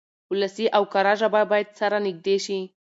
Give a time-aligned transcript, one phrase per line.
[0.31, 2.59] ولسي او کره ژبه بايد سره نږدې شي.